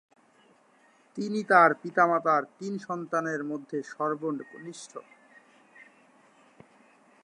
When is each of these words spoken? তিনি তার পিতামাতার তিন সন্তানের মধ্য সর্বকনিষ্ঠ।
তিনি 1.17 1.39
তার 1.43 1.69
পিতামাতার 1.81 2.43
তিন 2.59 2.73
সন্তানের 2.87 3.41
মধ্য 3.43 3.71
সর্বকনিষ্ঠ। 3.93 4.91